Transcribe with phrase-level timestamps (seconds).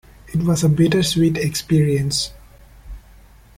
[0.29, 2.31] It was a bittersweet experience.